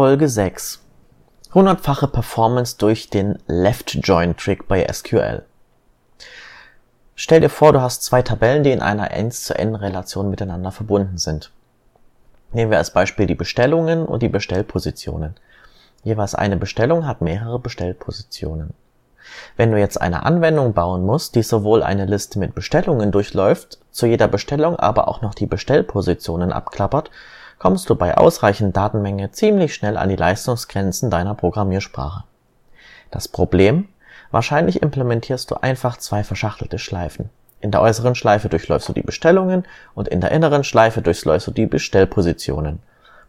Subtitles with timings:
[0.00, 0.80] Folge 6.
[1.52, 5.42] Hundertfache Performance durch den Left-Join-Trick bei SQL.
[7.14, 10.72] Stell dir vor, du hast zwei Tabellen, die in einer 1 zu n Relation miteinander
[10.72, 11.52] verbunden sind.
[12.50, 15.34] Nehmen wir als Beispiel die Bestellungen und die Bestellpositionen.
[16.02, 18.72] Jeweils eine Bestellung hat mehrere Bestellpositionen.
[19.58, 24.06] Wenn du jetzt eine Anwendung bauen musst, die sowohl eine Liste mit Bestellungen durchläuft, zu
[24.06, 27.10] jeder Bestellung aber auch noch die Bestellpositionen abklappert,
[27.60, 32.24] kommst du bei ausreichend Datenmenge ziemlich schnell an die Leistungsgrenzen deiner Programmiersprache.
[33.12, 33.86] Das Problem?
[34.32, 37.28] Wahrscheinlich implementierst du einfach zwei verschachtelte Schleifen.
[37.60, 41.50] In der äußeren Schleife durchläufst du die Bestellungen und in der inneren Schleife durchläufst du
[41.50, 42.80] die Bestellpositionen.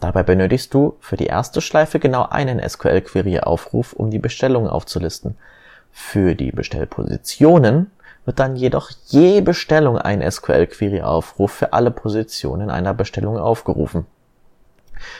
[0.00, 5.36] Dabei benötigst du für die erste Schleife genau einen SQL-Query-Aufruf, um die Bestellungen aufzulisten.
[5.92, 7.90] Für die Bestellpositionen
[8.24, 14.06] wird dann jedoch je Bestellung ein SQL-Query-Aufruf für alle Positionen einer Bestellung aufgerufen.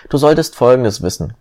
[0.08, 1.34] Du solltest Folgendes wissen.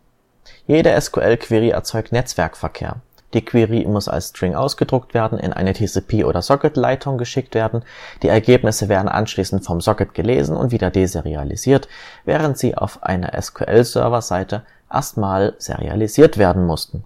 [0.67, 2.97] Jede SQL-Query erzeugt Netzwerkverkehr.
[3.33, 7.83] Die Query muss als String ausgedruckt werden, in eine TCP- oder Socket-Leitung geschickt werden.
[8.21, 11.87] Die Ergebnisse werden anschließend vom Socket gelesen und wieder deserialisiert,
[12.25, 17.03] während sie auf einer SQL-Server-Seite erstmal serialisiert werden mussten.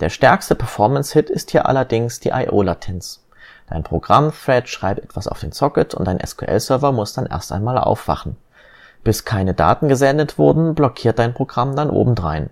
[0.00, 3.21] Der stärkste Performance-Hit ist hier allerdings die I.O.-Latenz.
[3.72, 8.36] Dein Programm-Thread schreibt etwas auf den Socket und dein SQL-Server muss dann erst einmal aufwachen.
[9.02, 12.50] Bis keine Daten gesendet wurden, blockiert dein Programm dann obendrein.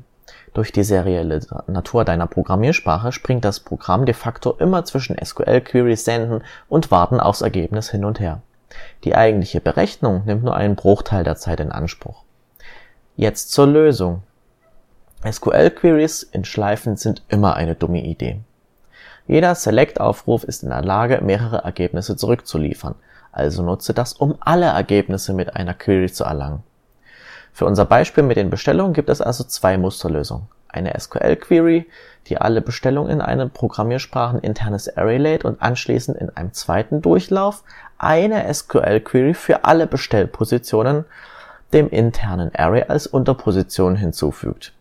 [0.55, 6.43] Durch die serielle Natur deiner Programmiersprache springt das Programm de facto immer zwischen SQL-Queries senden
[6.71, 8.41] und warten aufs Ergebnis hin und her.
[9.05, 12.23] Die eigentliche Berechnung nimmt nur einen Bruchteil der Zeit in Anspruch.
[13.15, 14.23] Jetzt zur Lösung.
[15.31, 18.41] SQL-Queries in Schleifen sind immer eine dumme Idee.
[19.31, 22.97] Jeder Select-Aufruf ist in der Lage, mehrere Ergebnisse zurückzuliefern,
[23.31, 26.65] also nutze das, um alle Ergebnisse mit einer Query zu erlangen.
[27.53, 30.49] Für unser Beispiel mit den Bestellungen gibt es also zwei Musterlösungen.
[30.67, 31.87] Eine SQL-Query,
[32.27, 37.63] die alle Bestellungen in einem Programmiersprachen internes Array lädt und anschließend in einem zweiten Durchlauf
[37.99, 41.05] eine SQL-Query für alle Bestellpositionen
[41.73, 44.73] dem internen Array als Unterposition hinzufügt.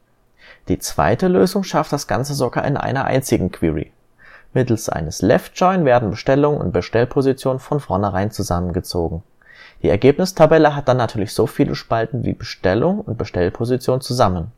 [0.70, 3.92] Die zweite Lösung schafft das Ganze sogar in einer einzigen Query.
[4.54, 9.24] Mittels eines Left Join werden Bestellung und Bestellposition von vornherein zusammengezogen.
[9.84, 14.52] Die Ergebnistabelle hat dann natürlich so viele Spalten wie Bestellung und Bestellposition zusammen.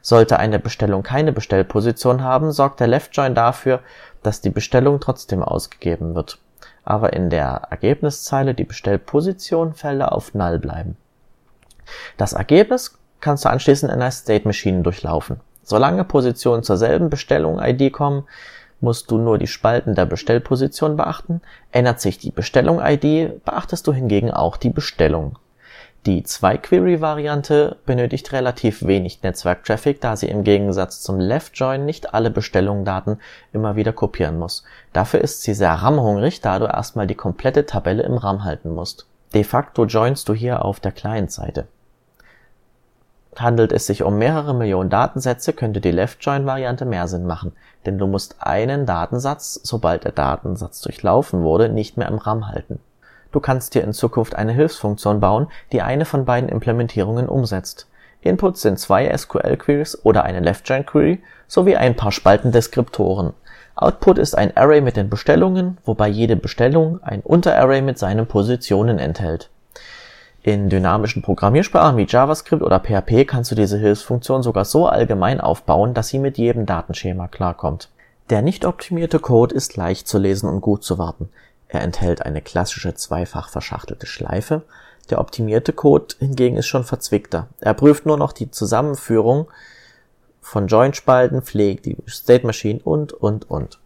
[0.00, 3.80] Sollte eine Bestellung keine Bestellposition haben, sorgt der Left Join dafür,
[4.24, 6.38] dass die Bestellung trotzdem ausgegeben wird,
[6.84, 10.96] aber in der Ergebniszeile die Bestellposition-Felder auf Null bleiben.
[12.16, 15.40] Das Ergebnis kannst du anschließend in einer State Machine durchlaufen.
[15.62, 18.24] Solange Positionen zur selben Bestellung-ID kommen,
[18.82, 21.40] musst du nur die Spalten der Bestellposition beachten.
[21.70, 25.38] Ändert sich die Bestellung-ID, beachtest du hingegen auch die Bestellung.
[26.04, 33.20] Die Zwei-Query-Variante benötigt relativ wenig Netzwerk-Traffic, da sie im Gegensatz zum Left-Join nicht alle Bestellungsdaten
[33.52, 34.64] immer wieder kopieren muss.
[34.92, 39.06] Dafür ist sie sehr RAM-hungrig, da du erstmal die komplette Tabelle im RAM halten musst.
[39.32, 41.68] De facto joinst du hier auf der Client-Seite.
[43.38, 47.52] Handelt es sich um mehrere Millionen Datensätze, könnte die Left-Join-Variante mehr Sinn machen,
[47.86, 52.78] denn du musst einen Datensatz, sobald der Datensatz durchlaufen wurde, nicht mehr im RAM halten.
[53.32, 57.88] Du kannst dir in Zukunft eine Hilfsfunktion bauen, die eine von beiden Implementierungen umsetzt.
[58.20, 63.32] Inputs sind zwei SQL-Queries oder eine Left-Join-Query sowie ein paar Spaltendeskriptoren.
[63.74, 68.98] Output ist ein Array mit den Bestellungen, wobei jede Bestellung ein Unterarray mit seinen Positionen
[68.98, 69.48] enthält
[70.42, 75.94] in dynamischen Programmiersprachen wie JavaScript oder PHP kannst du diese Hilfsfunktion sogar so allgemein aufbauen,
[75.94, 77.90] dass sie mit jedem Datenschema klarkommt.
[78.28, 81.28] Der nicht optimierte Code ist leicht zu lesen und gut zu warten.
[81.68, 84.62] Er enthält eine klassische zweifach verschachtelte Schleife.
[85.10, 87.46] Der optimierte Code hingegen ist schon verzwickter.
[87.60, 89.48] Er prüft nur noch die Zusammenführung
[90.40, 93.78] von Join-Spalten, pflegt die State Machine und, und, und.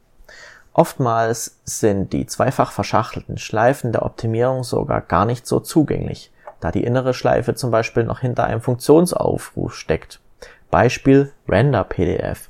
[0.73, 6.31] Oftmals sind die zweifach verschachtelten Schleifen der Optimierung sogar gar nicht so zugänglich
[6.61, 10.21] da die innere Schleife zum Beispiel noch hinter einem Funktionsaufruf steckt.
[10.71, 12.49] Beispiel Render PDF.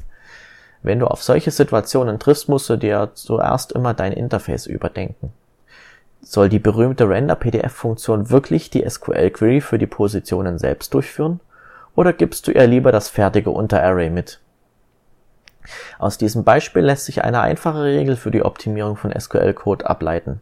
[0.83, 5.33] Wenn du auf solche Situationen triffst, musst du dir zuerst immer dein Interface überdenken.
[6.23, 11.41] Soll die berühmte Render PDF Funktion wirklich die SQL Query für die Positionen selbst durchführen?
[11.95, 14.41] Oder gibst du ihr lieber das fertige Unterarray mit?
[15.99, 20.41] Aus diesem Beispiel lässt sich eine einfache Regel für die Optimierung von SQL Code ableiten.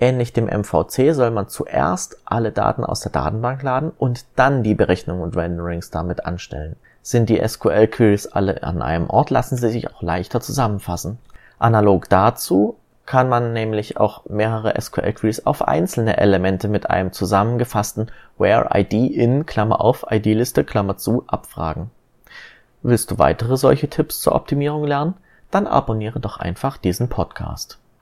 [0.00, 4.76] Ähnlich dem MVC soll man zuerst alle Daten aus der Datenbank laden und dann die
[4.76, 6.76] Berechnungen und Renderings damit anstellen.
[7.02, 11.18] Sind die SQL-Queries alle an einem Ort, lassen sie sich auch leichter zusammenfassen.
[11.58, 18.68] Analog dazu kann man nämlich auch mehrere SQL-Queries auf einzelne Elemente mit einem zusammengefassten Where
[18.74, 21.90] ID in Klammer auf ID-Liste Klammer zu abfragen.
[22.82, 25.14] Willst du weitere solche Tipps zur Optimierung lernen?
[25.50, 27.78] Dann abonniere doch einfach diesen Podcast.